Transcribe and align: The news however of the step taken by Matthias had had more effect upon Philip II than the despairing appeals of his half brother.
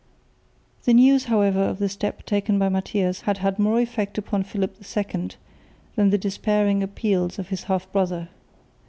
The 0.85 0.95
news 0.95 1.25
however 1.25 1.61
of 1.61 1.77
the 1.77 1.87
step 1.87 2.25
taken 2.25 2.57
by 2.57 2.69
Matthias 2.69 3.21
had 3.21 3.37
had 3.37 3.59
more 3.59 3.79
effect 3.79 4.17
upon 4.17 4.41
Philip 4.41 4.77
II 4.77 5.29
than 5.95 6.09
the 6.09 6.17
despairing 6.17 6.81
appeals 6.81 7.37
of 7.37 7.49
his 7.49 7.65
half 7.65 7.85
brother. 7.91 8.29